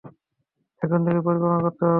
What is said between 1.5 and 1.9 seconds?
করতে হবে।